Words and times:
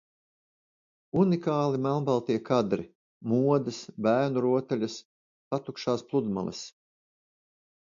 Unikāli 1.23 1.81
melnbaltie 1.87 2.37
kadri. 2.47 2.87
Modes, 3.35 3.83
bērnu 4.09 4.45
rotaļas, 4.47 4.97
patukšās 5.55 6.09
pludmales. 6.11 6.67